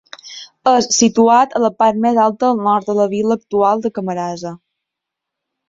És 0.69 0.87
situat 1.01 1.53
a 1.59 1.61
la 1.65 1.69
part 1.83 1.99
més 2.07 2.19
alta 2.25 2.49
al 2.49 2.59
nord 2.69 2.89
de 2.89 2.97
la 3.03 3.07
vila 3.13 3.39
actual 3.41 3.87
de 3.87 3.95
Camarasa. 3.99 4.57